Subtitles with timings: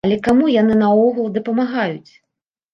[0.07, 2.11] Але каму яны наогул дапамагаюць.